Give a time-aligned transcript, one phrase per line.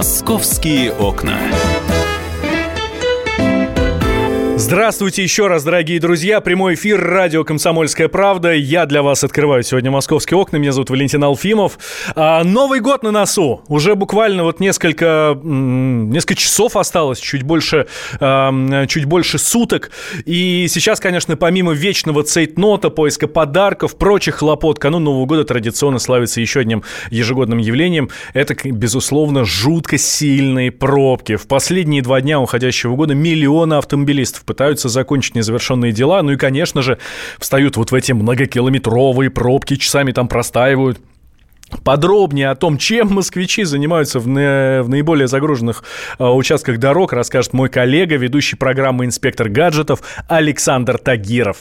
[0.00, 1.38] Московские окна.
[4.60, 6.42] Здравствуйте еще раз, дорогие друзья.
[6.42, 8.52] Прямой эфир радио «Комсомольская правда».
[8.52, 10.58] Я для вас открываю сегодня московские окна.
[10.58, 11.78] Меня зовут Валентин Алфимов.
[12.14, 13.62] А, Новый год на носу.
[13.68, 17.86] Уже буквально вот несколько, несколько часов осталось, чуть больше,
[18.20, 19.92] а, чуть больше суток.
[20.26, 26.38] И сейчас, конечно, помимо вечного цейтнота, поиска подарков, прочих хлопот, канун Нового года традиционно славится
[26.42, 28.10] еще одним ежегодным явлением.
[28.34, 31.36] Это, безусловно, жутко сильные пробки.
[31.36, 36.82] В последние два дня уходящего года миллионы автомобилистов пытаются закончить незавершенные дела, ну и, конечно
[36.82, 36.98] же,
[37.38, 40.98] встают вот в эти многокилометровые пробки, часами там простаивают.
[41.84, 45.84] Подробнее о том, чем москвичи занимаются в, на, в наиболее загруженных
[46.18, 51.58] э, участках дорог, расскажет мой коллега, ведущий программы «Инспектор гаджетов» Александр Тагиров.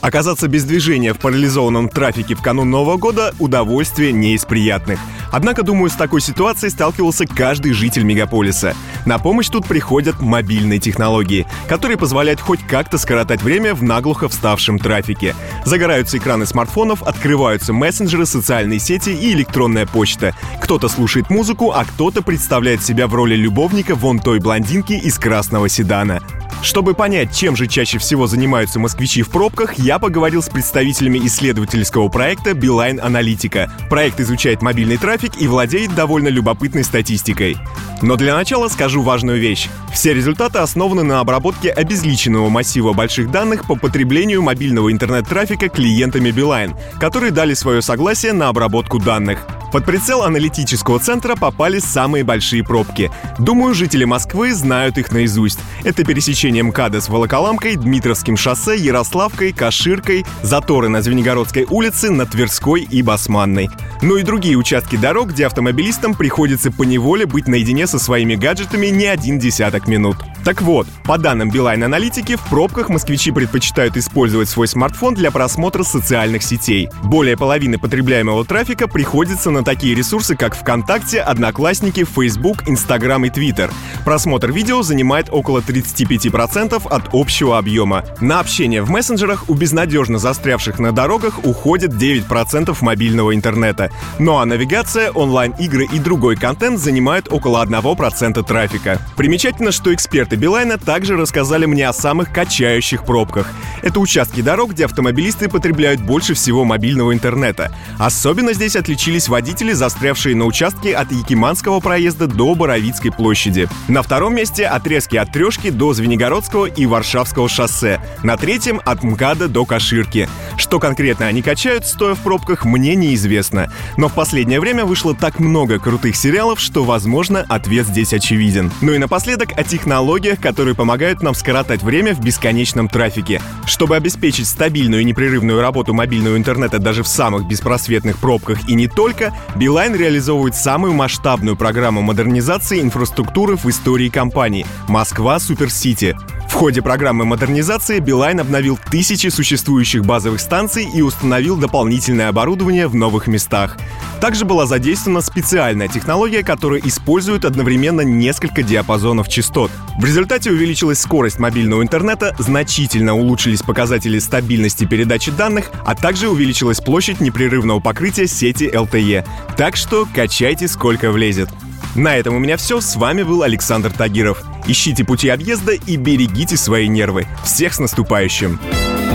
[0.00, 5.00] Оказаться без движения в парализованном трафике в канун Нового года– удовольствие не из приятных.
[5.34, 8.76] Однако, думаю, с такой ситуацией сталкивался каждый житель мегаполиса.
[9.04, 14.78] На помощь тут приходят мобильные технологии, которые позволяют хоть как-то скоротать время в наглухо вставшем
[14.78, 15.34] трафике.
[15.64, 20.36] Загораются экраны смартфонов, открываются мессенджеры, социальные сети и электронная почта.
[20.62, 25.68] Кто-то слушает музыку, а кто-то представляет себя в роли любовника вон той блондинки из красного
[25.68, 26.22] седана.
[26.64, 32.08] Чтобы понять, чем же чаще всего занимаются москвичи в пробках, я поговорил с представителями исследовательского
[32.08, 33.70] проекта Билайн Аналитика.
[33.90, 37.58] Проект изучает мобильный трафик и владеет довольно любопытной статистикой.
[38.00, 39.68] Но для начала скажу важную вещь.
[39.92, 46.74] Все результаты основаны на обработке обезличенного массива больших данных по потреблению мобильного интернет-трафика клиентами Билайн,
[46.98, 49.46] которые дали свое согласие на обработку данных.
[49.74, 53.10] Под прицел аналитического центра попали самые большие пробки.
[53.40, 55.58] Думаю, жители Москвы знают их наизусть.
[55.82, 62.82] Это пересечение МКАДа с Волоколамкой, Дмитровским шоссе, Ярославкой, Каширкой, заторы на Звенигородской улице, на Тверской
[62.82, 63.68] и Басманной.
[64.04, 69.06] Ну и другие участки дорог, где автомобилистам приходится поневоле быть наедине со своими гаджетами не
[69.06, 70.18] один десяток минут.
[70.44, 75.84] Так вот, по данным Билайн Аналитики, в пробках москвичи предпочитают использовать свой смартфон для просмотра
[75.84, 76.90] социальных сетей.
[77.02, 83.72] Более половины потребляемого трафика приходится на такие ресурсы, как ВКонтакте, Одноклассники, Facebook, Instagram и Twitter.
[84.04, 88.04] Просмотр видео занимает около 35% от общего объема.
[88.20, 93.90] На общение в мессенджерах у безнадежно застрявших на дорогах уходит 9% мобильного интернета.
[94.18, 98.98] Ну а навигация, онлайн-игры и другой контент занимают около 1% трафика.
[99.16, 103.50] Примечательно, что эксперты Билайна также рассказали мне о самых качающих пробках.
[103.82, 107.74] Это участки дорог, где автомобилисты потребляют больше всего мобильного интернета.
[107.98, 113.68] Особенно здесь отличились водители застрявшие на участке от Якиманского проезда до Боровицкой площади.
[113.88, 118.00] На втором месте отрезки от Трешки до Звенигородского и Варшавского шоссе.
[118.22, 120.28] На третьем от МКАДа до Каширки.
[120.56, 123.72] Что конкретно они качают, стоя в пробках, мне неизвестно.
[123.96, 128.70] Но в последнее время вышло так много крутых сериалов, что, возможно, ответ здесь очевиден.
[128.80, 133.40] Ну и напоследок о технологиях, которые помогают нам скоротать время в бесконечном трафике.
[133.66, 138.88] Чтобы обеспечить стабильную и непрерывную работу мобильного интернета даже в самых беспросветных пробках и не
[138.88, 146.16] только, Билайн реализовывает самую масштабную программу модернизации инфраструктуры в истории компании— «Москва Суперсити».
[146.54, 152.94] В ходе программы модернизации Билайн обновил тысячи существующих базовых станций и установил дополнительное оборудование в
[152.94, 153.76] новых местах.
[154.20, 159.72] Также была задействована специальная технология, которая использует одновременно несколько диапазонов частот.
[159.98, 166.80] В результате увеличилась скорость мобильного интернета, значительно улучшились показатели стабильности передачи данных, а также увеличилась
[166.80, 169.26] площадь непрерывного покрытия сети LTE.
[169.56, 171.48] Так что качайте сколько влезет.
[171.94, 172.80] На этом у меня все.
[172.80, 174.42] С вами был Александр Тагиров.
[174.66, 177.26] Ищите пути объезда и берегите свои нервы.
[177.44, 178.58] Всех с наступающим!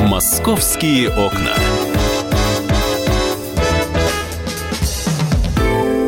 [0.07, 1.55] «Московские окна».